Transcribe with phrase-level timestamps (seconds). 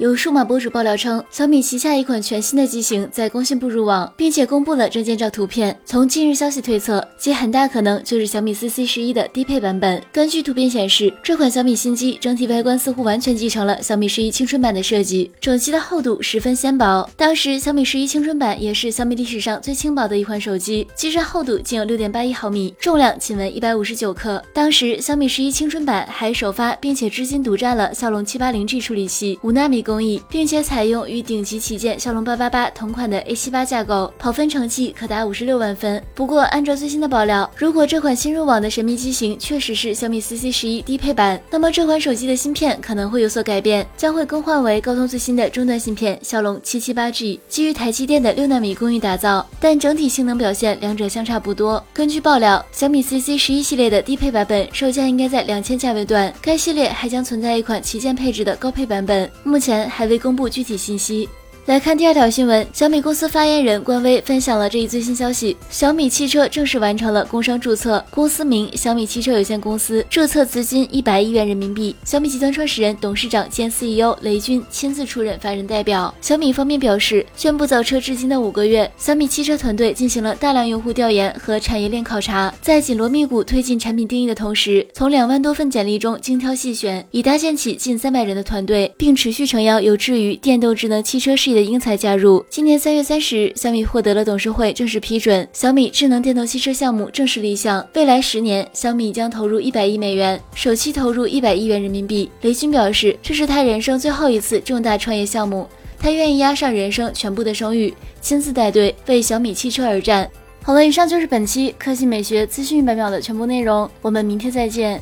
[0.00, 5.78] 有数码博主爆料称，小米旗下一款全新的机型在工信部入网，并且公布了证件照图片。
[5.84, 10.02] 从近日消息推测，其很大可能就是小米 CC 十一的低配版本。
[10.10, 17.06] 根据图片显示，这款小米新机整体外观似乎完全继承了小米十一青春版的设计，整机的厚度十分纤薄。
[17.14, 24.42] 当时小米十一青春版也是小米历史上最轻薄的一款手机，机身厚度仅有六点八一毫米，重量仅为一百五十九克。
[24.54, 29.84] 当时小米十一青春版还首发，并且至今独占了骁龙七八零 G 处理器，五纳米。
[29.90, 36.00] 工艺，并且采用与顶级旗舰骁龙八八八同款的 A 七八架构，跑分成绩可达五十六万分。
[36.14, 51.82] 不过，按照最新的爆料，如果这款新入网的神秘机型确实是小米 CC 十一低配版，那么这款手机的芯片可能会有所改变，将会更换为高通最新的中端芯片骁龙七七八 G，基于台积电的六纳米工艺打造，但整体性能表现两者相差不多。
[51.92, 60.64] 根据爆料，小米 CC 十一系列的低配版本售价应该在两千价位段，该系列还将存在一款旗舰配置的高配版本，目前还未公布具。
[60.64, 61.28] 体信息。
[61.66, 71.94] 来看第二条新闻，小米公司发言人官微分享了这一最新消息：小米汽车正式完成了工商注册，公司名小米汽车有限公司，注册资金一百亿元人民币。
[72.02, 76.12] 小米集团创始人、董事长兼 CEO 雷军亲自出任法人代表。
[76.20, 91.60] 小米方面表示，宣布造车至今的五个月，小米汽车团队进行了大量用户调研和产业链考察，在紧锣密鼓推进产品定义的同时，从两万多份简历中精挑细选，已搭建起近三百人的团队，并持续诚邀有志于电动智能汽车事的。
[91.70, 92.44] 英才加入。
[92.48, 97.86] 今年三月三十日，小米获得了董事会正式批准，小米智能电动汽车项目正式立项。
[97.94, 102.30] 未来十年，小米将投入一百亿美元，首期投入一百亿元人民币。
[102.40, 110.28] 雷军表示，这是他人生最后一次重大创业项目，他愿意押上人生全部的声誉，亲自带队为小米汽车而战。
[110.62, 115.00] 好了，以上就是本期科技美学资讯一百秒的全部内容，我们明天再见。